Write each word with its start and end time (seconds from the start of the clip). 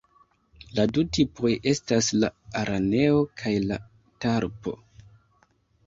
La 0.77 0.85
du 0.93 1.03
tipoj 1.17 1.51
estas 1.73 2.09
la 2.23 2.31
„araneo“ 2.63 3.23
kaj 3.43 3.57
la 3.69 3.81
„talpo“. 4.27 4.79